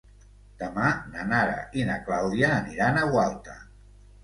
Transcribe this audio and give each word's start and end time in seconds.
Demà 0.61 0.87
na 1.15 1.25
Nara 1.33 1.59
i 1.81 1.85
na 1.91 1.99
Clàudia 2.09 2.51
aniran 2.55 3.01
a 3.05 3.07
Gualta. 3.15 3.59